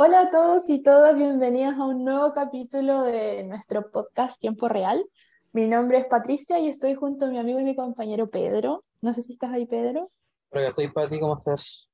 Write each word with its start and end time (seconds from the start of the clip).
Hola 0.00 0.20
a 0.20 0.30
todos 0.30 0.70
y 0.70 0.80
todas, 0.80 1.16
bienvenidos 1.16 1.74
a 1.74 1.84
un 1.84 2.04
nuevo 2.04 2.32
capítulo 2.32 3.02
de 3.02 3.42
nuestro 3.42 3.90
podcast 3.90 4.40
Tiempo 4.40 4.68
Real. 4.68 5.04
Mi 5.52 5.66
nombre 5.66 5.98
es 5.98 6.06
Patricia 6.06 6.56
y 6.60 6.68
estoy 6.68 6.94
junto 6.94 7.24
a 7.24 7.28
mi 7.30 7.36
amigo 7.36 7.58
y 7.58 7.64
mi 7.64 7.74
compañero 7.74 8.30
Pedro. 8.30 8.84
No 9.00 9.12
sé 9.12 9.22
si 9.22 9.32
estás 9.32 9.50
ahí, 9.50 9.66
Pedro. 9.66 10.12
Hola, 10.50 10.68
estoy 10.68 10.86
Pati, 10.86 11.18
¿cómo 11.18 11.36
estás? 11.36 11.90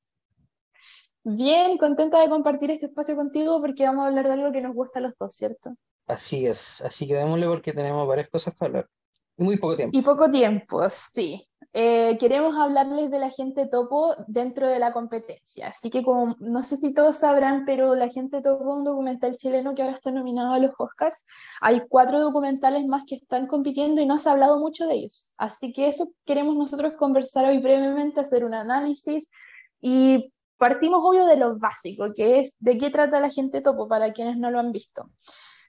Bien, 1.23 1.79
contenta 1.79 2.21
de 2.21 2.29
compartir 2.29 2.71
este 2.73 2.85
espacio 2.85 3.17
contigo 3.17 3.59
porque 3.63 3.87
vamos 3.87 4.05
a 4.05 4.09
hablar 4.09 4.27
de 4.27 4.33
algo 4.35 4.53
que 4.53 4.61
nos 4.61 4.75
gusta 4.75 4.99
a 4.99 5.03
los 5.03 5.15
dos, 5.19 5.35
¿cierto? 5.35 5.75
Así 6.07 6.45
es, 6.45 6.83
así 6.83 7.09
que 7.09 7.15
démosle 7.15 7.47
porque 7.47 7.73
tenemos 7.73 8.07
varias 8.07 8.29
cosas 8.29 8.53
que 8.55 8.67
hablar. 8.67 8.87
Y 9.39 9.45
muy 9.45 9.57
poco 9.57 9.77
tiempo. 9.77 9.99
Y 9.99 10.03
poco 10.03 10.31
tiempo, 10.31 10.87
sí. 10.91 11.49
Eh, 11.77 12.19
queremos 12.21 12.57
hablarles 12.57 13.11
de 13.11 13.19
la 13.19 13.31
gente 13.31 13.67
topo 13.67 14.15
dentro 14.29 14.69
de 14.69 14.79
la 14.79 14.93
competencia. 14.93 15.67
Así 15.69 15.91
que 15.91 16.05
como 16.05 16.37
no 16.39 16.63
sé 16.63 16.77
si 16.77 16.95
todos 16.95 17.19
sabrán, 17.19 17.65
pero 17.67 17.97
la 17.97 18.09
gente 18.09 18.41
topo 18.43 18.63
es 18.63 18.79
un 18.79 18.85
documental 18.85 19.37
chileno 19.37 19.75
que 19.75 19.83
ahora 19.83 19.97
está 19.97 20.13
nominado 20.13 20.53
a 20.53 20.61
los 20.61 20.71
Oscars. 20.79 21.27
Hay 21.61 21.83
cuatro 21.89 22.21
documentales 22.21 22.87
más 22.87 23.03
que 23.09 23.17
están 23.17 23.49
compitiendo 23.49 24.01
y 24.01 24.07
no 24.07 24.19
se 24.19 24.29
ha 24.29 24.33
hablado 24.33 24.61
mucho 24.61 24.87
de 24.87 24.95
ellos. 24.95 25.29
Así 25.37 25.73
que 25.73 25.89
eso 25.89 26.13
queremos 26.25 26.55
nosotros 26.55 26.93
conversar 26.97 27.47
hoy 27.47 27.59
brevemente, 27.59 28.21
hacer 28.21 28.45
un 28.45 28.55
análisis 28.55 29.29
y 29.81 30.33
partimos 30.59 31.03
obvio 31.05 31.27
de 31.27 31.37
lo 31.37 31.59
básico, 31.59 32.13
que 32.15 32.39
es 32.39 32.55
de 32.61 32.79
qué 32.79 32.91
trata 32.91 33.19
la 33.19 33.31
gente 33.31 33.63
topo 33.63 33.89
para 33.89 34.13
quienes 34.13 34.37
no 34.37 34.53
lo 34.53 34.61
han 34.61 34.71
visto. 34.71 35.11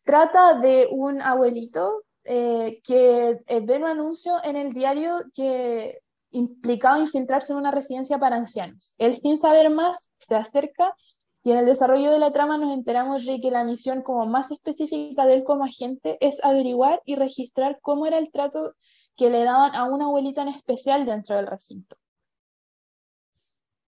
Trata 0.03 0.59
de 0.59 0.87
un 0.91 1.19
abuelito 1.19 2.03
eh, 2.25 2.81
que 2.83 3.39
eh, 3.45 3.59
ve 3.61 3.77
un 3.77 3.85
anuncio 3.85 4.33
en 4.43 4.55
el 4.55 4.73
diario 4.73 5.23
que 5.35 5.99
implicaba 6.31 6.99
infiltrarse 6.99 7.53
en 7.53 7.59
una 7.59 7.71
residencia 7.71 8.17
para 8.17 8.35
ancianos. 8.35 8.95
Él 8.97 9.15
sin 9.15 9.37
saber 9.37 9.69
más 9.69 10.11
se 10.27 10.35
acerca 10.35 10.95
y 11.43 11.51
en 11.51 11.59
el 11.59 11.67
desarrollo 11.67 12.11
de 12.11 12.17
la 12.17 12.33
trama 12.33 12.57
nos 12.57 12.73
enteramos 12.73 13.25
de 13.25 13.39
que 13.39 13.51
la 13.51 13.63
misión 13.63 14.01
como 14.01 14.25
más 14.25 14.49
específica 14.49 15.27
de 15.27 15.35
él 15.35 15.43
como 15.43 15.63
agente 15.63 16.17
es 16.19 16.43
averiguar 16.43 17.03
y 17.05 17.15
registrar 17.15 17.77
cómo 17.81 18.07
era 18.07 18.17
el 18.17 18.31
trato 18.31 18.73
que 19.15 19.29
le 19.29 19.43
daban 19.43 19.75
a 19.75 19.83
una 19.83 20.05
abuelita 20.05 20.41
en 20.41 20.47
especial 20.47 21.05
dentro 21.05 21.35
del 21.35 21.45
recinto. 21.45 21.95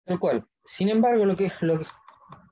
Tal 0.06 0.20
cual. 0.20 0.46
Sin 0.66 0.90
embargo, 0.90 1.24
lo 1.26 1.36
que, 1.36 1.52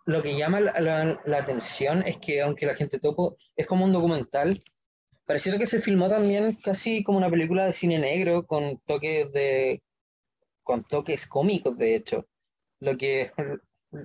lo 0.05 0.23
llama 0.23 0.59
la, 0.59 1.19
la 1.25 1.37
atención 1.37 2.03
es 2.03 2.17
que 2.17 2.43
aunque 2.43 2.67
la 2.67 2.75
gente 2.75 2.99
topo 2.99 3.35
es 3.55 3.65
como 3.65 3.85
un 3.85 3.93
documental, 3.93 4.59
Pareciera 5.31 5.57
que 5.57 5.65
se 5.65 5.79
filmó 5.79 6.09
también 6.09 6.55
casi 6.55 7.05
como 7.05 7.17
una 7.17 7.29
película 7.29 7.65
de 7.65 7.71
cine 7.71 7.97
negro 7.97 8.45
con 8.45 8.79
toques 8.85 9.31
de 9.31 9.81
con 10.61 10.83
toques 10.83 11.25
cómicos 11.25 11.77
de 11.77 11.95
hecho, 11.95 12.27
lo 12.81 12.97
que 12.97 13.31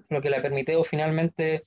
lo 0.09 0.21
que 0.21 0.31
le 0.31 0.41
permitió 0.41 0.85
finalmente 0.85 1.65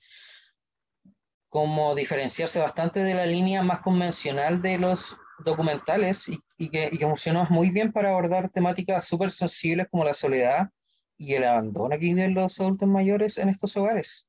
como 1.50 1.94
diferenciarse 1.94 2.58
bastante 2.58 3.00
de 3.00 3.12
la 3.12 3.26
línea 3.26 3.62
más 3.62 3.80
convencional 3.80 4.62
de 4.62 4.78
los 4.78 5.18
documentales 5.44 6.30
y, 6.56 6.70
que, 6.70 6.88
y 6.90 6.96
que 6.96 7.06
funcionó 7.06 7.46
muy 7.50 7.68
bien 7.68 7.92
para 7.92 8.08
abordar 8.08 8.48
temáticas 8.48 9.04
súper 9.04 9.30
sensibles 9.30 9.88
como 9.90 10.06
la 10.06 10.14
soledad 10.14 10.70
y 11.18 11.34
el 11.34 11.44
abandono 11.44 11.90
que 11.90 11.98
viven 11.98 12.32
los 12.32 12.58
adultos 12.60 12.88
mayores 12.88 13.36
en 13.36 13.50
estos 13.50 13.76
hogares. 13.76 14.26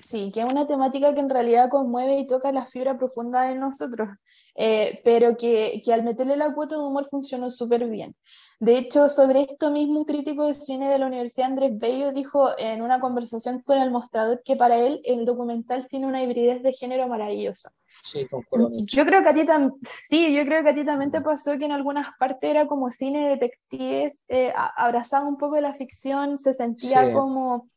Sí, 0.00 0.30
que 0.32 0.40
es 0.40 0.46
una 0.46 0.66
temática 0.66 1.14
que 1.14 1.20
en 1.20 1.30
realidad 1.30 1.70
conmueve 1.70 2.18
y 2.18 2.26
toca 2.26 2.52
la 2.52 2.66
fibra 2.66 2.98
profunda 2.98 3.42
de 3.42 3.54
nosotros, 3.54 4.08
eh, 4.54 5.00
pero 5.04 5.36
que, 5.36 5.80
que, 5.84 5.92
al 5.92 6.02
meterle 6.02 6.36
la 6.36 6.54
cuota 6.54 6.76
de 6.76 6.82
humor 6.82 7.08
funcionó 7.10 7.50
súper 7.50 7.86
bien. 7.88 8.14
De 8.60 8.78
hecho, 8.78 9.08
sobre 9.08 9.42
esto 9.42 9.70
mismo, 9.70 10.00
un 10.00 10.04
crítico 10.04 10.46
de 10.46 10.54
cine 10.54 10.88
de 10.88 10.98
la 10.98 11.06
Universidad 11.06 11.48
Andrés 11.48 11.76
Bello 11.78 12.12
dijo 12.12 12.50
en 12.58 12.82
una 12.82 13.00
conversación 13.00 13.60
con 13.62 13.78
el 13.78 13.90
mostrador 13.90 14.40
que 14.44 14.54
para 14.54 14.76
él 14.78 15.00
el 15.04 15.24
documental 15.24 15.88
tiene 15.88 16.06
una 16.06 16.22
hibridez 16.22 16.62
de 16.62 16.72
género 16.72 17.08
maravillosa. 17.08 17.72
Sí, 18.04 18.26
concuerdo. 18.28 18.70
Yo 18.86 19.04
creo 19.04 19.22
que 19.22 19.28
a 19.28 19.34
ti 19.34 19.44
también, 19.44 19.72
sí, 20.10 20.34
yo 20.34 20.44
creo 20.44 20.62
que 20.62 20.70
a 20.70 20.74
ti 20.74 20.84
también 20.84 21.10
te 21.10 21.20
pasó 21.20 21.58
que 21.58 21.64
en 21.64 21.72
algunas 21.72 22.08
partes 22.18 22.50
era 22.50 22.66
como 22.66 22.90
cine 22.90 23.24
de 23.24 23.28
detectives, 23.30 24.24
eh, 24.28 24.52
abrazaba 24.76 25.26
un 25.26 25.36
poco 25.36 25.56
de 25.56 25.62
la 25.62 25.74
ficción, 25.74 26.38
se 26.38 26.54
sentía 26.54 27.06
Sí. 27.06 27.12
como 27.12 27.68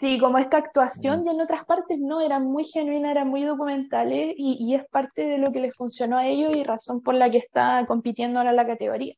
Sí, 0.00 0.18
como 0.18 0.38
esta 0.38 0.56
actuación, 0.56 1.26
y 1.26 1.30
en 1.30 1.42
otras 1.42 1.66
partes 1.66 1.98
no, 1.98 2.22
eran 2.22 2.44
muy 2.46 2.64
genuinas, 2.64 3.10
eran 3.10 3.28
muy 3.28 3.44
documentales, 3.44 4.32
y, 4.34 4.56
y 4.58 4.74
es 4.74 4.86
parte 4.88 5.26
de 5.26 5.36
lo 5.36 5.52
que 5.52 5.60
les 5.60 5.76
funcionó 5.76 6.16
a 6.16 6.26
ellos 6.26 6.56
y 6.56 6.64
razón 6.64 7.02
por 7.02 7.14
la 7.14 7.30
que 7.30 7.36
está 7.36 7.84
compitiendo 7.86 8.38
ahora 8.38 8.52
la 8.52 8.66
categoría. 8.66 9.14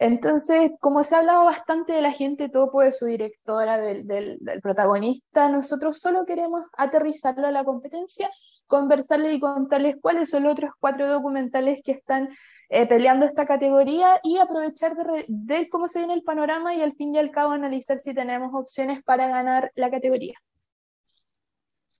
Entonces, 0.00 0.72
como 0.80 1.04
se 1.04 1.14
ha 1.14 1.18
hablado 1.18 1.44
bastante 1.44 1.92
de 1.92 2.02
la 2.02 2.10
gente 2.10 2.48
topo, 2.48 2.80
de 2.80 2.90
su 2.90 3.06
directora, 3.06 3.78
del, 3.78 4.04
del, 4.08 4.38
del 4.40 4.60
protagonista, 4.60 5.48
nosotros 5.48 6.00
solo 6.00 6.24
queremos 6.26 6.64
aterrizarlo 6.76 7.46
a 7.46 7.52
la 7.52 7.62
competencia, 7.62 8.30
conversarles 8.66 9.34
y 9.34 9.40
contarles 9.40 9.96
cuáles 10.00 10.30
son 10.30 10.42
los 10.42 10.52
otros 10.52 10.72
cuatro 10.80 11.08
documentales 11.08 11.82
que 11.84 11.92
están 11.92 12.30
eh, 12.70 12.86
peleando 12.86 13.26
esta 13.26 13.46
categoría 13.46 14.20
y 14.22 14.38
aprovechar 14.38 14.96
de 14.96 15.24
ver 15.28 15.68
cómo 15.68 15.88
se 15.88 15.98
viene 16.00 16.14
el 16.14 16.22
panorama 16.22 16.74
y 16.74 16.82
al 16.82 16.94
fin 16.94 17.14
y 17.14 17.18
al 17.18 17.30
cabo 17.30 17.52
analizar 17.52 17.98
si 17.98 18.14
tenemos 18.14 18.50
opciones 18.54 19.02
para 19.04 19.28
ganar 19.28 19.72
la 19.74 19.90
categoría. 19.90 20.34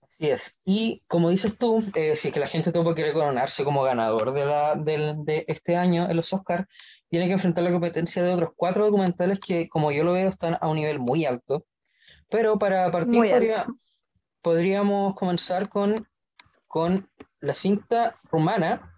Así 0.03 0.29
es. 0.29 0.55
Y 0.65 1.03
como 1.07 1.29
dices 1.29 1.57
tú, 1.57 1.83
eh, 1.95 2.15
si 2.15 2.27
es 2.29 2.33
que 2.33 2.39
la 2.39 2.47
gente 2.47 2.71
topo 2.71 2.93
quiere 2.95 3.13
coronarse 3.13 3.63
como 3.63 3.83
ganador 3.83 4.33
de, 4.33 4.45
la, 4.45 4.75
del, 4.75 5.25
de 5.25 5.45
este 5.47 5.75
año 5.75 6.09
en 6.09 6.15
los 6.15 6.31
Oscars, 6.31 6.67
tiene 7.09 7.27
que 7.27 7.33
enfrentar 7.33 7.63
la 7.63 7.71
competencia 7.71 8.23
de 8.23 8.33
otros 8.33 8.51
cuatro 8.55 8.85
documentales 8.85 9.39
que, 9.39 9.67
como 9.67 9.91
yo 9.91 10.03
lo 10.03 10.13
veo, 10.13 10.29
están 10.29 10.57
a 10.61 10.69
un 10.69 10.77
nivel 10.77 10.99
muy 10.99 11.25
alto. 11.25 11.65
Pero 12.29 12.57
para 12.57 12.89
partir, 12.91 13.19
podría- 13.31 13.65
podríamos 14.41 15.15
comenzar 15.15 15.67
con, 15.69 16.07
con 16.67 17.09
la 17.41 17.53
cinta 17.55 18.15
rumana 18.31 18.90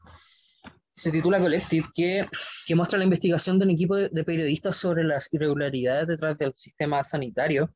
se 0.96 1.12
titula 1.12 1.40
Collective, 1.40 1.88
que, 1.96 2.28
que 2.66 2.76
muestra 2.76 2.98
la 2.98 3.06
investigación 3.06 3.60
de 3.60 3.66
un 3.66 3.72
equipo 3.72 3.96
de, 3.96 4.10
de 4.10 4.24
periodistas 4.24 4.78
sobre 4.78 5.04
las 5.04 5.34
irregularidades 5.34 6.08
detrás 6.08 6.38
del 6.38 6.54
sistema 6.54 7.04
sanitario. 7.04 7.74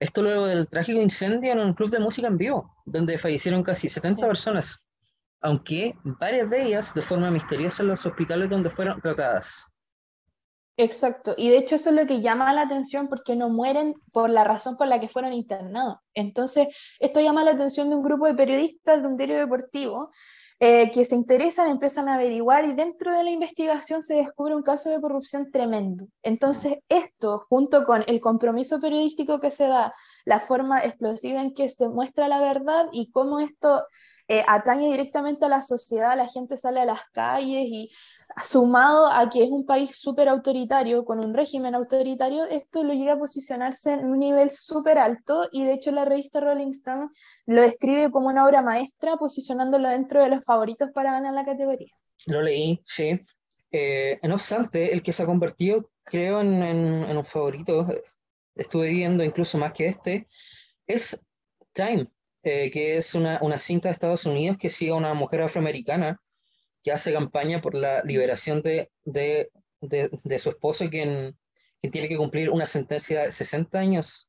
Esto 0.00 0.22
luego 0.22 0.46
del 0.46 0.68
trágico 0.68 1.00
incendio 1.00 1.52
en 1.52 1.60
un 1.60 1.74
club 1.74 1.90
de 1.90 2.00
música 2.00 2.28
en 2.28 2.36
vivo, 2.38 2.74
donde 2.84 3.18
fallecieron 3.18 3.62
casi 3.62 3.88
70 3.88 4.22
Sí. 4.22 4.26
personas, 4.26 4.86
aunque 5.40 5.94
varias 6.04 6.50
de 6.50 6.62
ellas 6.64 6.94
de 6.94 7.02
forma 7.02 7.30
misteriosa 7.30 7.82
en 7.82 7.90
los 7.90 8.04
hospitales 8.06 8.50
donde 8.50 8.70
fueron 8.70 9.00
tratadas. 9.00 9.66
Exacto, 10.76 11.34
y 11.36 11.50
de 11.50 11.58
hecho 11.58 11.76
eso 11.76 11.90
es 11.90 11.96
lo 11.96 12.04
que 12.04 12.20
llama 12.20 12.52
la 12.52 12.62
atención 12.62 13.08
porque 13.08 13.36
no 13.36 13.48
mueren 13.48 13.94
por 14.12 14.28
la 14.28 14.42
razón 14.42 14.76
por 14.76 14.88
la 14.88 14.98
que 14.98 15.08
fueron 15.08 15.32
internados. 15.32 15.98
Entonces, 16.14 16.66
esto 16.98 17.20
llama 17.20 17.44
la 17.44 17.52
atención 17.52 17.90
de 17.90 17.94
un 17.96 18.02
grupo 18.02 18.26
de 18.26 18.34
periodistas 18.34 19.00
de 19.00 19.06
un 19.06 19.16
diario 19.16 19.38
deportivo 19.38 20.10
eh, 20.60 20.90
que 20.92 21.04
se 21.04 21.16
interesan, 21.16 21.68
empiezan 21.68 22.08
a 22.08 22.14
averiguar 22.14 22.64
y 22.64 22.74
dentro 22.74 23.12
de 23.12 23.24
la 23.24 23.30
investigación 23.30 24.02
se 24.02 24.14
descubre 24.14 24.54
un 24.54 24.62
caso 24.62 24.88
de 24.88 25.00
corrupción 25.00 25.50
tremendo. 25.50 26.06
Entonces, 26.22 26.78
esto, 26.88 27.44
junto 27.48 27.84
con 27.84 28.04
el 28.06 28.20
compromiso 28.20 28.80
periodístico 28.80 29.40
que 29.40 29.50
se 29.50 29.66
da, 29.66 29.92
la 30.24 30.40
forma 30.40 30.84
explosiva 30.84 31.42
en 31.42 31.54
que 31.54 31.68
se 31.68 31.88
muestra 31.88 32.28
la 32.28 32.40
verdad 32.40 32.86
y 32.92 33.10
cómo 33.10 33.40
esto 33.40 33.82
eh, 34.28 34.42
atañe 34.48 34.90
directamente 34.90 35.44
a 35.44 35.48
la 35.48 35.60
sociedad, 35.62 36.16
la 36.16 36.28
gente 36.28 36.56
sale 36.56 36.80
a 36.80 36.84
las 36.86 37.00
calles 37.12 37.64
y 37.68 37.90
sumado 38.42 39.06
a 39.06 39.28
que 39.30 39.44
es 39.44 39.50
un 39.50 39.66
país 39.66 39.96
súper 39.98 40.28
autoritario, 40.28 41.04
con 41.04 41.20
un 41.20 41.34
régimen 41.34 41.74
autoritario, 41.74 42.44
esto 42.44 42.82
lo 42.82 42.94
llega 42.94 43.12
a 43.14 43.18
posicionarse 43.18 43.92
en 43.92 44.06
un 44.06 44.18
nivel 44.18 44.50
súper 44.50 44.98
alto 44.98 45.48
y 45.52 45.64
de 45.64 45.74
hecho 45.74 45.90
la 45.90 46.04
revista 46.04 46.40
Rolling 46.40 46.70
Stone 46.70 47.08
lo 47.46 47.62
describe 47.62 48.10
como 48.10 48.28
una 48.28 48.46
obra 48.46 48.62
maestra, 48.62 49.16
posicionándolo 49.16 49.88
dentro 49.88 50.22
de 50.22 50.30
los 50.30 50.44
favoritos 50.44 50.90
para 50.92 51.12
ganar 51.12 51.34
la 51.34 51.44
categoría. 51.44 51.92
Lo 52.26 52.42
leí, 52.42 52.80
sí. 52.84 53.20
Eh, 53.70 54.18
no 54.22 54.34
obstante, 54.34 54.92
el 54.92 55.02
que 55.02 55.12
se 55.12 55.22
ha 55.22 55.26
convertido, 55.26 55.90
creo, 56.04 56.40
en, 56.40 56.62
en- 56.62 57.04
en 57.04 57.16
un 57.16 57.24
favorito, 57.24 57.86
estuve 58.54 58.90
viendo 58.90 59.24
incluso 59.24 59.58
más 59.58 59.72
que 59.72 59.88
este, 59.88 60.28
es 60.86 61.20
Time, 61.72 62.08
eh, 62.44 62.70
que 62.70 62.96
es 62.96 63.14
una, 63.14 63.38
una 63.42 63.58
cinta 63.58 63.88
de 63.88 63.92
Estados 63.94 64.26
Unidos 64.26 64.56
que 64.58 64.68
sigue 64.68 64.90
a 64.92 64.96
una 64.96 65.14
mujer 65.14 65.42
afroamericana 65.42 66.20
que 66.82 66.92
hace 66.92 67.12
campaña 67.12 67.62
por 67.62 67.74
la 67.74 68.02
liberación 68.04 68.60
de, 68.62 68.90
de, 69.04 69.50
de, 69.80 70.10
de 70.22 70.38
su 70.38 70.50
esposo, 70.50 70.88
quien, 70.90 71.36
quien 71.80 71.92
tiene 71.92 72.08
que 72.08 72.18
cumplir 72.18 72.50
una 72.50 72.66
sentencia 72.66 73.22
de 73.22 73.32
60 73.32 73.78
años. 73.78 74.28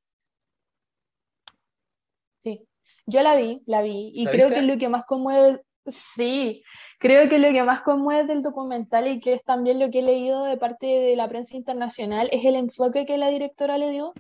Sí, 2.44 2.66
yo 3.06 3.22
la 3.22 3.36
vi, 3.36 3.62
la 3.66 3.82
vi, 3.82 4.12
y 4.16 4.24
¿La 4.26 4.32
creo 4.32 4.48
viste? 4.48 4.62
que 4.62 4.68
lo 4.68 4.78
que 4.78 4.88
más 4.88 5.04
conmueve, 5.06 5.62
sí, 5.88 6.64
creo 7.00 7.28
que 7.30 7.40
lo 7.40 7.52
que 7.52 7.64
más 7.64 7.82
conmueve 7.82 8.28
del 8.28 8.42
documental 8.42 9.08
y 9.08 9.20
que 9.20 9.34
es 9.34 9.44
también 9.44 9.80
lo 9.80 9.90
que 9.92 10.00
he 10.00 10.04
leído 10.04 10.46
de 10.46 10.58
parte 10.58 10.88
de 10.88 11.16
la 11.16 11.28
prensa 11.28 11.58
internacional 11.58 12.30
es 12.32 12.46
el 12.46 12.56
enfoque 12.56 13.06
que 13.06 13.18
la 13.18 13.30
directora 13.30 13.78
le 13.78 13.90
dio, 13.90 14.14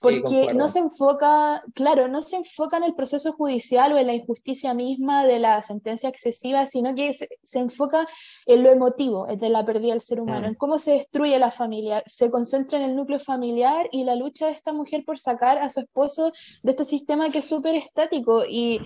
porque 0.00 0.54
no 0.54 0.68
se 0.68 0.78
enfoca, 0.78 1.62
claro, 1.74 2.06
no 2.08 2.22
se 2.22 2.36
enfoca 2.36 2.76
en 2.76 2.84
el 2.84 2.94
proceso 2.94 3.32
judicial 3.32 3.92
o 3.92 3.98
en 3.98 4.06
la 4.06 4.14
injusticia 4.14 4.72
misma 4.72 5.26
de 5.26 5.40
la 5.40 5.62
sentencia 5.62 6.08
excesiva, 6.08 6.66
sino 6.66 6.94
que 6.94 7.12
se, 7.12 7.58
enfoca 7.58 8.06
en 8.46 8.62
lo 8.62 8.70
emotivo, 8.70 9.26
de 9.26 9.48
la 9.48 9.64
pérdida 9.64 9.92
del 9.92 10.00
ser 10.00 10.20
humano, 10.20 10.42
mm. 10.42 10.50
en 10.50 10.54
cómo 10.54 10.78
se 10.78 10.92
destruye 10.92 11.38
la 11.38 11.50
familia, 11.50 12.04
se 12.06 12.30
concentra 12.30 12.78
en 12.78 12.84
el 12.84 12.96
núcleo 12.96 13.18
familiar 13.18 13.88
y 13.90 14.04
la 14.04 14.14
lucha 14.14 14.46
de 14.46 14.52
esta 14.52 14.72
mujer 14.72 15.04
por 15.04 15.18
sacar 15.18 15.58
a 15.58 15.68
su 15.68 15.80
esposo 15.80 16.32
de 16.62 16.70
este 16.70 16.84
sistema 16.84 17.30
que 17.30 17.38
es 17.38 17.48
súper 17.48 17.74
estático 17.74 18.44
y 18.48 18.80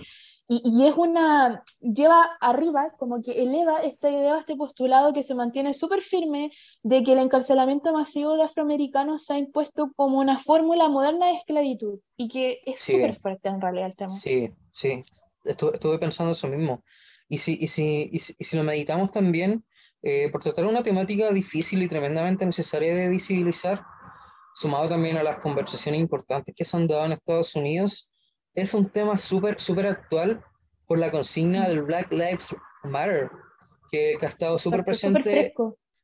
y, 0.47 0.85
es 0.85 0.95
una, 0.97 1.63
lleva 1.79 2.37
arriba, 2.41 2.91
como 2.97 3.21
que 3.21 3.41
eleva 3.41 3.81
esta 3.81 4.09
idea, 4.09 4.37
este 4.37 4.55
postulado 4.55 5.13
que 5.13 5.23
se 5.23 5.35
mantiene 5.35 5.73
súper 5.73 6.01
firme 6.01 6.51
de 6.83 7.03
que 7.03 7.13
el 7.13 7.19
encarcelamiento 7.19 7.93
masivo 7.93 8.35
de 8.35 8.43
afroamericanos 8.43 9.23
se 9.25 9.33
ha 9.33 9.37
impuesto 9.37 9.91
como 9.95 10.19
una 10.19 10.39
fórmula 10.39 10.89
moderna 10.89 11.27
de 11.27 11.37
esclavitud 11.37 11.99
y 12.17 12.27
que 12.27 12.59
es 12.65 12.81
súper 12.81 13.15
fuerte 13.15 13.47
en 13.47 13.61
realidad 13.61 13.87
el 13.87 13.95
tema. 13.95 14.15
Sí, 14.15 14.51
sí, 14.71 15.01
estuve, 15.45 15.97
pensando 15.97 16.33
eso 16.33 16.47
mismo. 16.47 16.83
Y 17.29 17.37
si, 17.37 17.57
y 17.59 17.69
si, 17.69 18.09
y 18.11 18.19
si, 18.19 18.57
lo 18.57 18.63
meditamos 18.63 19.11
también, 19.11 19.63
eh, 20.01 20.29
por 20.29 20.43
tratar 20.43 20.65
una 20.65 20.83
temática 20.83 21.31
difícil 21.31 21.81
y 21.81 21.87
tremendamente 21.87 22.45
necesaria 22.45 22.93
de 22.93 23.07
visibilizar, 23.07 23.81
sumado 24.53 24.89
también 24.89 25.15
a 25.15 25.23
las 25.23 25.37
conversaciones 25.37 26.01
importantes 26.01 26.53
que 26.55 26.65
se 26.65 26.75
han 26.75 26.85
dado 26.85 27.05
en 27.05 27.13
Estados 27.13 27.55
Unidos, 27.55 28.09
es 28.55 28.73
un 28.73 28.89
tema 28.89 29.17
súper, 29.17 29.59
súper 29.59 29.87
actual 29.87 30.43
por 30.87 30.99
la 30.99 31.11
consigna 31.11 31.67
del 31.67 31.83
Black 31.83 32.11
Lives 32.11 32.55
Matter, 32.83 33.29
que, 33.91 34.17
ha 34.21 34.25
estado 34.25 34.57
súper 34.59 34.83
presente. 34.83 35.53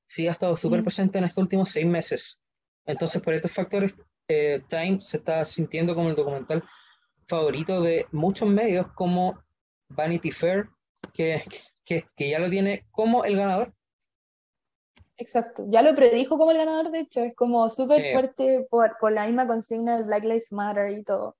Sí, 0.07 0.27
ha 0.27 0.31
estado 0.31 0.55
súper 0.55 0.83
presente 0.83 1.19
en 1.19 1.25
estos 1.25 1.43
últimos 1.43 1.69
seis 1.69 1.85
meses. 1.85 2.41
Entonces, 2.85 3.21
por 3.21 3.33
estos 3.33 3.51
factores, 3.51 3.95
eh, 4.27 4.61
Time 4.67 4.99
se 5.01 5.17
está 5.17 5.45
sintiendo 5.45 5.93
como 5.93 6.09
el 6.09 6.15
documental 6.15 6.63
favorito 7.27 7.81
de 7.81 8.07
muchos 8.11 8.49
medios 8.49 8.87
como 8.95 9.39
Vanity 9.89 10.31
Fair, 10.31 10.69
que, 11.13 11.43
que, 11.85 12.05
que 12.15 12.29
ya 12.29 12.39
lo 12.39 12.49
tiene 12.49 12.87
como 12.91 13.23
el 13.23 13.37
ganador. 13.37 13.73
Exacto, 15.17 15.65
ya 15.67 15.81
lo 15.81 15.93
predijo 15.95 16.37
como 16.37 16.51
el 16.51 16.57
ganador, 16.57 16.91
de 16.91 17.01
hecho, 17.01 17.21
es 17.21 17.35
como 17.35 17.69
súper 17.69 18.13
fuerte 18.13 18.65
por, 18.69 18.97
por, 18.99 19.11
la 19.11 19.25
misma 19.25 19.45
consigna 19.45 19.97
del 19.97 20.05
Black 20.05 20.23
Lives 20.23 20.53
Matter 20.53 20.91
y 20.91 21.03
todo. 21.03 21.35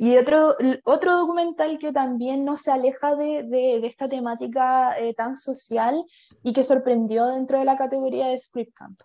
Y 0.00 0.16
otro, 0.16 0.54
otro 0.84 1.16
documental 1.16 1.76
que 1.80 1.92
también 1.92 2.44
no 2.44 2.56
se 2.56 2.70
aleja 2.70 3.16
de, 3.16 3.42
de, 3.42 3.84
esta 3.84 4.08
temática 4.08 4.96
eh, 4.96 5.12
tan 5.12 5.36
social 5.36 6.04
y 6.44 6.52
que 6.52 6.62
sorprendió 6.62 7.26
dentro 7.26 7.58
de 7.58 7.64
la 7.64 7.76
categoría 7.76 8.28
de 8.28 8.38
Script 8.38 8.72
Camp. 8.74 9.00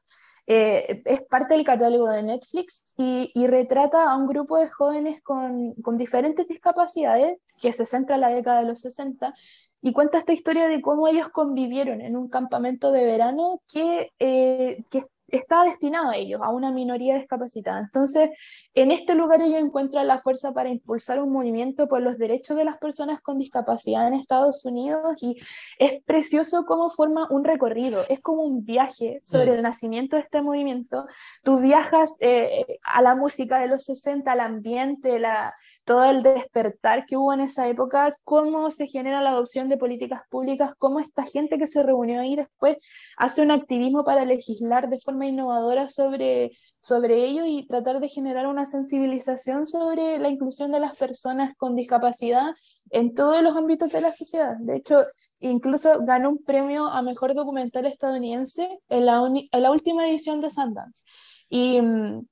Eh, 0.46 1.02
es 1.06 1.24
parte 1.24 1.56
del 1.56 1.66
catálogo 1.66 2.10
de 2.10 2.22
Netflix 2.22 2.86
y, 2.96 3.32
y, 3.34 3.48
retrata 3.48 4.12
a 4.12 4.18
un 4.18 4.28
grupo 4.28 4.58
de 4.58 4.70
jóvenes 4.70 5.22
con, 5.24 5.74
con, 5.82 5.98
diferentes 5.98 6.48
discapacidades 6.48 7.40
que 7.60 7.74
se 7.74 7.86
centra 7.86 8.16
en 8.16 8.22
la 8.22 8.30
década 8.30 8.60
de 8.60 8.68
los 8.68 8.82
60 8.82 9.34
y 9.82 9.94
cuenta 9.94 10.18
esta 10.18 10.34
historia 10.34 10.68
de 10.68 10.82
cómo 10.82 11.08
ellos 11.08 11.30
convivieron 11.30 12.02
en 12.02 12.16
un 12.16 12.30
campamento 12.30 12.92
de 12.92 13.04
verano 13.04 13.62
que, 13.72 14.12
eh, 14.20 14.84
que 14.92 15.04
está 15.34 15.64
destinado 15.64 16.10
a 16.10 16.16
ellos, 16.16 16.42
a 16.44 16.50
una 16.50 16.72
minoría 16.72 17.16
discapacitada. 17.16 17.80
Entonces, 17.80 18.30
en 18.76 18.92
este 18.92 19.16
lugar 19.16 19.42
ellos 19.42 19.60
encuentran 19.60 20.08
la 20.08 20.20
fuerza 20.20 20.54
para 20.54 20.70
impulsar 20.70 21.22
un 21.22 21.32
movimiento 21.32 21.88
por 21.88 22.02
los 22.02 22.18
derechos 22.18 22.56
de 22.56 22.66
las 22.66 22.78
personas 22.78 23.20
con 23.22 23.40
discapacidad 23.40 24.08
en 24.08 24.14
Estados 24.14 24.64
Unidos 24.64 25.22
y 25.22 25.38
es 25.80 26.04
precioso 26.04 26.66
cómo 26.66 26.90
forma 26.90 27.28
un 27.32 27.44
recorrido, 27.44 28.04
es 28.10 28.20
como 28.20 28.44
un 28.44 28.64
viaje 28.64 29.20
sobre 29.24 29.52
mm. 29.52 29.56
el 29.56 29.62
nacimiento 29.64 30.16
de 30.16 30.22
este 30.22 30.42
movimiento. 30.42 31.06
Tú 31.44 31.60
viajas 31.60 32.16
eh, 32.20 32.80
a 32.84 33.02
la 33.02 33.16
música 33.16 33.60
de 33.60 33.68
los 33.68 33.86
60, 33.86 34.32
al 34.32 34.40
ambiente, 34.40 35.20
la, 35.20 35.56
todo 35.86 36.06
el 36.06 36.24
despertar 36.24 37.06
que 37.06 37.18
hubo 37.18 37.34
en 37.34 37.42
esa 37.42 37.68
época, 37.68 38.16
cómo 38.24 38.72
se 38.72 38.88
genera 38.88 39.22
la 39.22 39.32
adopción 39.32 39.70
de 39.70 39.78
políticas 39.78 40.22
públicas, 40.30 40.74
cómo 40.78 41.00
esta 41.00 41.24
gente 41.24 41.58
que 41.58 41.68
se 41.68 41.84
reunió 41.84 42.22
ahí 42.22 42.36
después 42.36 42.78
hace 43.18 43.42
un 43.42 43.52
activismo 43.52 44.04
para 44.04 44.26
legislar 44.26 44.90
de 44.90 45.00
forma 45.00 45.26
innovadora 45.26 45.90
sobre, 45.90 46.52
sobre 46.80 47.26
ello 47.26 47.46
y 47.46 47.68
tratar 47.68 48.00
de 48.00 48.10
generar 48.10 48.48
una 48.48 48.66
sensibilización 48.66 49.66
sobre 49.66 50.20
la 50.20 50.30
inclusión 50.30 50.72
de 50.72 50.80
las 50.80 50.96
personas 50.96 51.56
con 51.58 51.76
discapacidad 51.76 52.54
en 52.90 53.14
todos 53.14 53.42
los 53.42 53.56
ámbitos 53.58 53.90
de 53.90 54.02
la 54.02 54.14
sociedad. 54.14 54.56
De 54.60 54.78
hecho, 54.78 55.04
incluso 55.40 56.00
ganó 56.04 56.30
un 56.30 56.44
premio 56.44 56.86
a 56.86 57.02
Mejor 57.02 57.34
Documental 57.34 57.86
Estadounidense 57.86 58.80
en 58.88 59.06
la, 59.06 59.22
en 59.26 59.62
la 59.62 59.72
última 59.72 60.08
edición 60.08 60.40
de 60.40 60.50
Sundance. 60.50 61.04
Y 61.50 61.82
mm, 61.82 62.26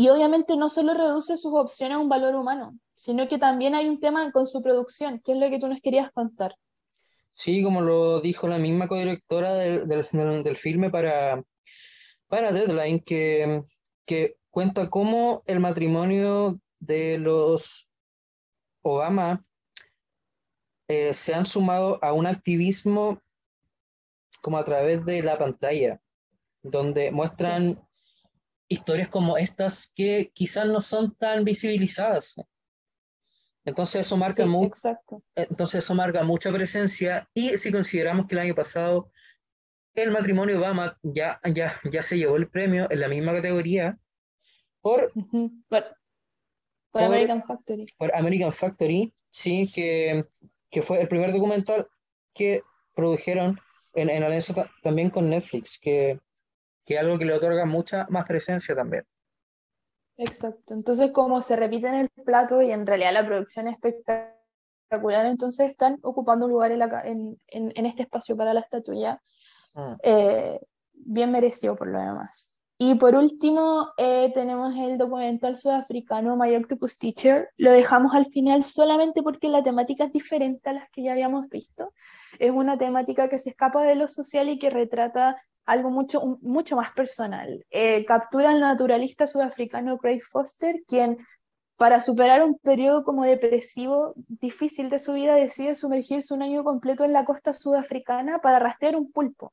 y 0.00 0.08
obviamente 0.08 0.56
no 0.56 0.70
solo 0.70 0.94
reduce 0.94 1.36
sus 1.36 1.52
opciones 1.52 1.96
a 1.96 2.00
un 2.00 2.08
valor 2.08 2.34
humano, 2.34 2.74
sino 2.94 3.28
que 3.28 3.36
también 3.36 3.74
hay 3.74 3.86
un 3.86 4.00
tema 4.00 4.32
con 4.32 4.46
su 4.46 4.62
producción, 4.62 5.20
que 5.22 5.32
es 5.32 5.38
lo 5.38 5.50
que 5.50 5.58
tú 5.58 5.68
nos 5.68 5.82
querías 5.82 6.10
contar. 6.12 6.54
Sí, 7.34 7.62
como 7.62 7.82
lo 7.82 8.22
dijo 8.22 8.48
la 8.48 8.56
misma 8.56 8.88
codirectora 8.88 9.52
del, 9.52 9.86
del, 9.86 10.56
filme 10.56 10.88
para, 10.88 11.44
para 12.28 12.50
Deadline, 12.50 13.00
que, 13.00 13.60
que 14.06 14.38
cuenta 14.48 14.88
cómo 14.88 15.42
el 15.44 15.60
matrimonio 15.60 16.58
de 16.78 17.18
los 17.18 17.90
Obama 18.80 19.44
eh, 20.88 21.12
se 21.12 21.34
han 21.34 21.44
sumado 21.44 21.98
a 22.00 22.14
un 22.14 22.26
activismo 22.26 23.20
como 24.40 24.56
a 24.56 24.64
través 24.64 25.04
de 25.04 25.22
la 25.22 25.36
pantalla, 25.36 26.00
donde 26.62 27.10
muestran 27.10 27.86
historias 28.70 29.08
como 29.08 29.36
estas 29.36 29.92
que 29.94 30.30
quizás 30.32 30.66
no 30.66 30.80
son 30.80 31.14
tan 31.16 31.44
visibilizadas. 31.44 32.36
Entonces 33.64 34.06
eso 34.06 34.16
marca 34.16 34.46
mucho. 34.46 34.72
Entonces 35.34 35.84
eso 35.84 35.94
marca 35.94 36.22
mucha 36.22 36.50
presencia 36.52 37.28
y 37.34 37.50
si 37.58 37.70
consideramos 37.72 38.26
que 38.26 38.36
el 38.36 38.40
año 38.40 38.54
pasado 38.54 39.10
el 39.94 40.12
matrimonio 40.12 40.58
Obama 40.58 40.96
ya, 41.02 41.40
ya, 41.52 41.80
ya 41.90 42.02
se 42.02 42.16
llevó 42.16 42.36
el 42.36 42.48
premio 42.48 42.86
en 42.90 43.00
la 43.00 43.08
misma 43.08 43.32
categoría 43.32 43.98
por, 44.80 45.12
por, 45.68 47.02
American 47.02 47.42
Factory. 47.42 47.86
Por 47.98 48.14
American 48.14 48.52
Factory, 48.52 49.12
sí, 49.28 49.70
que, 49.74 50.24
que 50.70 50.80
fue 50.80 51.02
el 51.02 51.08
primer 51.08 51.32
documental 51.32 51.88
que 52.32 52.62
produjeron 52.94 53.58
en, 53.94 54.08
en 54.08 54.22
alianza 54.22 54.70
también 54.82 55.10
con 55.10 55.28
Netflix, 55.28 55.78
que 55.78 56.20
que 56.90 56.96
es 56.96 57.02
algo 57.02 57.20
que 57.20 57.24
le 57.24 57.34
otorga 57.34 57.64
mucha 57.66 58.04
más 58.10 58.24
presencia 58.24 58.74
también. 58.74 59.04
Exacto, 60.16 60.74
entonces 60.74 61.12
como 61.12 61.40
se 61.40 61.54
repite 61.54 61.86
en 61.86 61.94
el 61.94 62.08
plato 62.24 62.60
y 62.62 62.72
en 62.72 62.84
realidad 62.84 63.12
la 63.12 63.24
producción 63.24 63.68
es 63.68 63.74
espectacular, 63.74 65.24
entonces 65.26 65.70
están 65.70 66.00
ocupando 66.02 66.46
un 66.46 66.50
lugar 66.50 66.72
en, 66.72 67.40
en, 67.46 67.86
este 67.86 68.02
espacio 68.02 68.36
para 68.36 68.54
la 68.54 68.60
estatuilla, 68.62 69.22
mm. 69.74 69.92
eh, 70.02 70.60
bien 70.92 71.30
merecido 71.30 71.76
por 71.76 71.86
lo 71.86 72.00
demás. 72.00 72.50
Y 72.76 72.96
por 72.96 73.14
último, 73.14 73.92
eh, 73.96 74.32
tenemos 74.34 74.74
el 74.76 74.98
documental 74.98 75.56
sudafricano 75.56 76.36
My 76.36 76.56
Octopus 76.56 76.98
Teacher. 76.98 77.50
Lo 77.56 77.70
dejamos 77.70 78.16
al 78.16 78.26
final 78.26 78.64
solamente 78.64 79.22
porque 79.22 79.48
la 79.48 79.62
temática 79.62 80.06
es 80.06 80.12
diferente 80.12 80.70
a 80.70 80.72
las 80.72 80.90
que 80.90 81.04
ya 81.04 81.12
habíamos 81.12 81.48
visto. 81.50 81.92
Es 82.40 82.50
una 82.50 82.78
temática 82.78 83.28
que 83.28 83.38
se 83.38 83.50
escapa 83.50 83.84
de 83.84 83.94
lo 83.94 84.08
social 84.08 84.48
y 84.48 84.58
que 84.58 84.70
retrata 84.70 85.40
algo 85.70 85.90
mucho, 85.90 86.38
mucho 86.42 86.76
más 86.76 86.92
personal. 86.92 87.64
Eh, 87.70 88.04
captura 88.04 88.50
al 88.50 88.60
naturalista 88.60 89.26
sudafricano 89.26 89.98
Craig 89.98 90.22
Foster, 90.22 90.82
quien 90.86 91.18
para 91.76 92.00
superar 92.00 92.42
un 92.42 92.58
periodo 92.58 93.04
como 93.04 93.24
depresivo 93.24 94.12
difícil 94.28 94.90
de 94.90 94.98
su 94.98 95.14
vida 95.14 95.34
decide 95.34 95.74
sumergirse 95.74 96.34
un 96.34 96.42
año 96.42 96.64
completo 96.64 97.04
en 97.04 97.12
la 97.12 97.24
costa 97.24 97.52
sudafricana 97.52 98.40
para 98.40 98.58
rastrear 98.58 98.96
un 98.96 99.10
pulpo. 99.12 99.52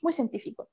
Muy 0.00 0.12
científico. 0.12 0.68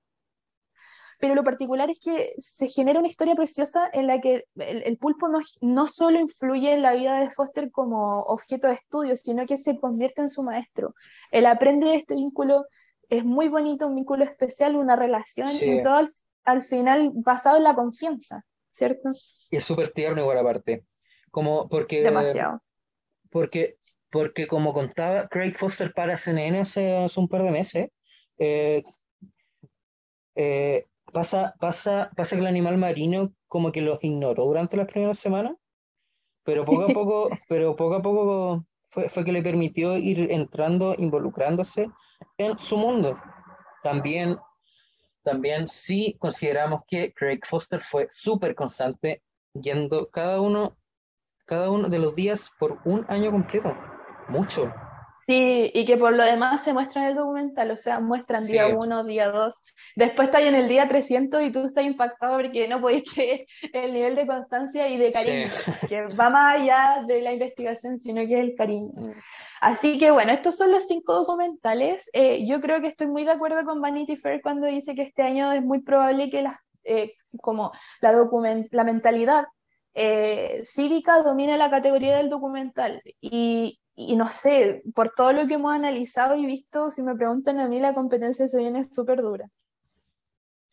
Pero 1.19 1.35
lo 1.35 1.43
particular 1.43 1.89
es 1.89 1.99
que 1.99 2.33
se 2.37 2.67
genera 2.67 2.99
una 2.99 3.07
historia 3.07 3.35
preciosa 3.35 3.89
en 3.93 4.07
la 4.07 4.19
que 4.19 4.45
el, 4.57 4.97
pulpo 4.97 5.29
no, 5.29 5.39
no, 5.61 5.87
solo 5.87 6.19
influye 6.19 6.73
en 6.73 6.81
la 6.81 6.93
vida 6.93 7.19
de 7.19 7.29
Foster 7.29 7.71
como 7.71 8.21
objeto 8.23 8.67
de 8.67 8.73
estudio, 8.73 9.15
sino 9.15 9.45
que 9.45 9.57
se 9.57 9.79
convierte 9.79 10.21
en 10.21 10.29
su 10.29 10.43
maestro. 10.43 10.95
Él 11.31 11.45
aprende 11.45 11.87
de 11.87 11.95
este 11.95 12.15
vínculo 12.15 12.65
es 13.11 13.25
muy 13.25 13.49
bonito, 13.49 13.87
un 13.87 13.95
vínculo 13.95 14.23
especial, 14.23 14.77
una 14.77 14.95
relación, 14.95 15.49
y 15.51 15.83
todo 15.83 16.07
al, 16.45 16.63
final 16.63 17.11
basado 17.13 17.57
en 17.57 17.63
la 17.63 17.75
confianza, 17.75 18.45
¿cierto? 18.71 19.09
Y 19.51 19.57
es 19.57 19.65
súper 19.65 19.89
tierno 19.89 20.21
igual 20.21 20.37
aparte. 20.37 20.85
Como 21.29 21.67
porque, 21.67 22.01
Demasiado. 22.01 22.61
Porque, 23.29 23.77
porque 24.09 24.47
como 24.47 24.73
contaba 24.73 25.27
Craig 25.27 25.53
Foster 25.53 25.93
para 25.93 26.17
CNN 26.17 26.59
hace, 26.59 27.05
un 27.17 27.27
par 27.27 27.43
de 27.43 27.51
meses, 27.51 27.89
eh, 28.37 28.81
eh, 30.35 30.87
pasa, 31.11 31.53
pasa, 31.59 32.11
pasa 32.15 32.35
que 32.37 32.41
el 32.41 32.47
animal 32.47 32.77
marino 32.77 33.33
como 33.49 33.73
que 33.73 33.81
los 33.81 33.99
ignoró 34.01 34.45
durante 34.45 34.77
las 34.77 34.87
primeras 34.87 35.19
semanas, 35.19 35.53
pero 36.43 36.63
poco 36.63 36.83
a 36.85 36.87
poco, 36.87 37.29
pero 37.49 37.75
poco 37.75 37.95
a 37.95 38.01
poco 38.01 38.65
fue, 38.91 39.25
que 39.25 39.31
le 39.31 39.41
permitió 39.41 39.97
ir 39.97 40.31
entrando, 40.31 40.95
involucrándose 40.97 41.89
en 42.37 42.57
su 42.59 42.77
mundo. 42.77 43.19
También, 43.83 44.37
también 45.23 45.67
sí 45.67 46.17
consideramos 46.19 46.81
que 46.87 47.13
Craig 47.13 47.39
Foster 47.45 47.81
fue 47.81 48.07
súper 48.11 48.53
constante 48.53 49.23
yendo 49.53 50.09
cada 50.09 50.41
uno, 50.41 50.75
cada 51.45 51.69
uno 51.69 51.87
de 51.87 51.99
los 51.99 52.15
días 52.15 52.51
por 52.59 52.79
un 52.85 53.05
año 53.07 53.31
completo. 53.31 53.75
Mucho. 54.27 54.71
Sí, 55.31 55.71
y 55.73 55.85
que 55.85 55.97
por 55.97 56.13
lo 56.15 56.23
demás 56.23 56.63
se 56.63 56.73
muestra 56.73 57.03
en 57.03 57.09
el 57.09 57.15
documental, 57.15 57.71
o 57.71 57.77
sea, 57.77 57.99
muestran 57.99 58.47
Sí, 58.47 58.47
día 58.47 58.67
uno, 58.67 59.03
día 59.03 59.29
dos, 59.31 59.55
después 59.95 60.27
está 60.27 60.39
ahí 60.39 60.47
en 60.47 60.55
el 60.55 60.67
día 60.67 60.87
300 60.87 61.41
y 61.43 61.51
tú 61.51 61.65
estás 61.65 61.85
impactado 61.85 62.37
porque 62.37 62.67
no 62.67 62.81
podéis 62.81 63.03
creer 63.13 63.45
el 63.73 63.93
nivel 63.93 64.15
de 64.15 64.27
constancia 64.27 64.87
y 64.89 64.97
de 64.97 65.11
sí. 65.11 65.11
cariño, 65.13 65.49
que 65.87 66.01
va 66.07 66.29
más 66.29 66.55
allá 66.59 67.03
de 67.07 67.21
la 67.21 67.33
investigación, 67.33 67.97
sino 67.99 68.21
que 68.27 68.33
es 68.39 68.41
el 68.41 68.55
cariño. 68.55 68.91
Así 69.61 69.97
que 69.99 70.11
bueno, 70.11 70.31
estos 70.33 70.57
son 70.57 70.71
los 70.71 70.87
cinco 70.87 71.13
documentales. 71.13 72.09
Eh, 72.13 72.45
yo 72.47 72.59
creo 72.61 72.81
que 72.81 72.87
estoy 72.87 73.07
muy 73.07 73.23
de 73.25 73.31
acuerdo 73.31 73.63
con 73.65 73.81
Vanity 73.81 74.17
Fair 74.17 74.41
cuando 74.41 74.67
dice 74.67 74.95
que 74.95 75.03
este 75.03 75.23
año 75.23 75.51
es 75.53 75.61
muy 75.63 75.81
probable 75.81 76.29
que 76.29 76.41
las, 76.41 76.57
eh, 76.83 77.13
como 77.41 77.71
la, 78.01 78.13
document- 78.13 78.69
la 78.71 78.83
mentalidad 78.83 79.45
eh, 79.93 80.61
cívica 80.65 81.21
domine 81.23 81.57
la 81.57 81.69
categoría 81.69 82.17
del 82.17 82.29
documental. 82.29 83.01
Y, 83.21 83.80
y 83.95 84.15
no 84.15 84.31
sé, 84.31 84.83
por 84.95 85.13
todo 85.15 85.33
lo 85.33 85.47
que 85.47 85.55
hemos 85.55 85.73
analizado 85.73 86.35
y 86.35 86.45
visto, 86.45 86.91
si 86.91 87.01
me 87.03 87.15
preguntan 87.15 87.59
a 87.59 87.67
mí, 87.69 87.79
la 87.79 87.93
competencia 87.93 88.47
se 88.47 88.57
viene 88.59 88.83
súper 88.83 89.21
dura. 89.21 89.49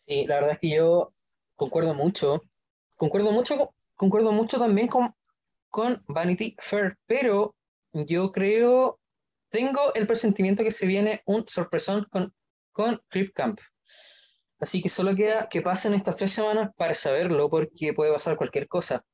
Sí, 0.06 0.26
la 0.26 0.37
verdad 0.37 0.52
es 0.52 0.58
que 0.60 0.70
yo 0.70 1.12
concuerdo 1.56 1.94
mucho. 1.94 2.42
Concuerdo 2.96 3.30
mucho, 3.32 3.56
con- 3.58 3.68
concuerdo 3.94 4.32
mucho 4.32 4.58
también 4.58 4.88
con, 4.88 5.14
con 5.68 6.02
Vanity 6.08 6.56
Fair, 6.60 6.96
pero 7.06 7.54
yo 7.92 8.32
creo, 8.32 9.00
tengo 9.50 9.94
el 9.94 10.06
presentimiento 10.06 10.64
que 10.64 10.72
se 10.72 10.87
viene 10.87 11.22
un 11.26 11.46
sorpresón 11.46 12.06
con, 12.10 12.32
con 12.72 13.00
Crip 13.08 13.34
Camp. 13.34 13.60
Así 14.60 14.82
que 14.82 14.88
solo 14.88 15.14
queda 15.16 15.48
que 15.48 15.62
pasen 15.62 15.94
estas 15.94 16.16
tres 16.16 16.32
semanas 16.32 16.70
para 16.76 16.94
saberlo, 16.94 17.48
porque 17.50 17.92
puede 17.92 18.12
pasar 18.12 18.37
cualquier 18.37 18.68
cosa. 18.68 19.04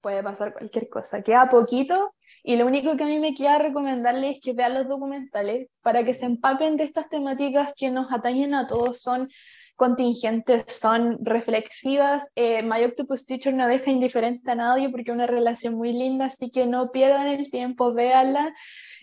Puede 0.00 0.22
pasar 0.22 0.52
cualquier 0.52 0.88
cosa. 0.88 1.22
Queda 1.22 1.48
poquito 1.50 2.14
y 2.44 2.56
lo 2.56 2.66
único 2.66 2.96
que 2.96 3.04
a 3.04 3.06
mí 3.06 3.18
me 3.18 3.34
queda 3.34 3.58
recomendarles 3.58 4.36
es 4.36 4.40
que 4.42 4.52
vean 4.52 4.74
los 4.74 4.86
documentales 4.88 5.68
para 5.82 6.04
que 6.04 6.14
se 6.14 6.26
empapen 6.26 6.76
de 6.76 6.84
estas 6.84 7.08
temáticas 7.08 7.72
que 7.76 7.90
nos 7.90 8.12
atañen 8.12 8.54
a 8.54 8.66
todos. 8.66 9.00
Son 9.00 9.28
contingentes, 9.74 10.64
son 10.66 11.18
reflexivas. 11.24 12.28
Eh, 12.34 12.62
My 12.62 12.82
Octopus 12.84 13.24
Teacher 13.26 13.54
no 13.54 13.66
deja 13.68 13.90
indiferente 13.90 14.50
a 14.50 14.54
nadie 14.56 14.88
porque 14.88 15.10
es 15.10 15.14
una 15.14 15.26
relación 15.28 15.74
muy 15.74 15.92
linda, 15.92 16.26
así 16.26 16.50
que 16.50 16.66
no 16.66 16.90
pierdan 16.90 17.26
el 17.28 17.50
tiempo, 17.50 17.92
véanla. 17.94 18.54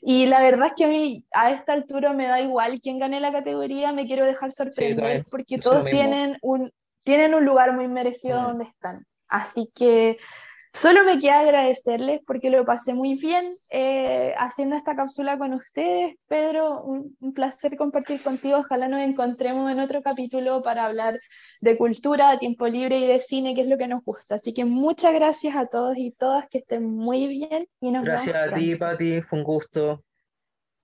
Y 0.02 0.26
la 0.26 0.42
verdad 0.42 0.68
es 0.68 0.74
que 0.74 0.84
a 0.86 0.88
mí 0.90 1.26
a 1.32 1.52
esta 1.52 1.74
altura 1.74 2.14
me 2.14 2.28
da 2.28 2.42
igual 2.42 2.82
quién 2.82 3.00
gane 3.00 3.20
la 3.22 3.32
categoría, 3.32 3.94
me 3.94 4.06
quiero 4.06 4.26
dejar 4.26 4.52
Sí, 4.52 4.58
sorprender 4.58 4.96
también, 4.98 5.26
porque 5.32 5.58
todos 5.60 5.86
tienen 5.86 6.38
un, 6.42 6.72
tienen 7.04 7.34
un 7.36 7.46
lugar 7.46 7.74
muy 7.74 7.88
merecido 7.88 8.40
Mm. 8.42 8.44
donde 8.44 8.64
están. 8.66 9.06
Así 9.30 9.72
que 9.74 10.18
solo 10.76 11.04
me 11.04 11.20
queda 11.20 11.40
agradecerles 11.40 12.22
porque 12.28 12.50
lo 12.50 12.66
pasé 12.66 12.94
muy 12.94 13.16
bien 13.16 13.56
eh, 13.70 14.34
haciendo 14.38 14.76
esta 14.76 14.96
cápsula 14.96 15.38
con 15.38 15.54
ustedes. 15.54 16.16
Pedro, 16.28 16.84
un, 16.84 17.16
un 17.20 17.34
placer 17.34 17.78
compartir 17.78 18.22
contigo. 18.22 18.58
Ojalá 18.60 18.88
nos 18.88 19.02
encontremos 19.02 19.72
en 19.72 19.80
otro 19.80 20.02
capítulo 20.04 20.62
para 20.62 20.86
hablar 20.86 21.20
de 21.62 21.78
cultura, 21.78 22.32
de 22.32 22.38
tiempo 22.38 22.68
libre 22.68 23.00
y 23.00 23.08
de 23.08 23.20
cine, 23.20 23.56
que 23.56 23.62
es 23.62 23.68
lo 23.68 23.78
que 23.78 23.88
nos 23.88 24.04
gusta. 24.04 24.36
Así 24.36 24.54
que 24.54 24.66
muchas 24.66 25.14
gracias 25.14 25.56
a 25.56 25.68
todos 25.68 25.98
y 25.98 26.12
todas, 26.12 26.48
que 26.50 26.60
estén 26.60 26.84
muy 26.84 27.28
bien 27.28 27.68
y 27.80 27.92
nos 27.92 28.04
vemos 28.04 28.26
Gracias 28.26 28.36
a 28.36 28.54
ti. 28.54 28.76
Pati, 28.76 29.22
fue 29.22 29.40
un 29.40 29.46
gusto. 29.46 30.04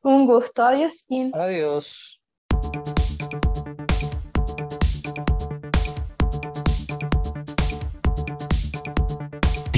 Un 0.03 0.25
gusto, 0.25 0.63
adiós. 0.63 1.05
Adiós. 1.33 2.20